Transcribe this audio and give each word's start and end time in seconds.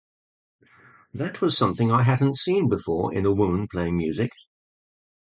That 1.13 1.41
was 1.41 1.55
something 1.55 1.91
I 1.91 2.01
hadn't 2.01 2.37
seen 2.37 2.69
before 2.69 3.13
in 3.13 3.27
a 3.27 3.31
woman 3.31 3.67
playing 3.67 3.97
music. 3.97 4.31